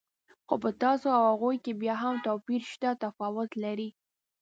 خو 0.47 0.55
په 0.63 0.69
تاسو 0.83 1.07
او 1.17 1.21
هغوی 1.31 1.57
کې 1.63 1.79
بیا 1.81 1.95
هم 2.03 2.15
توپیر 2.25 2.61
شته، 2.71 2.89
تفاوت 3.03 3.49
لرئ. 3.63 3.89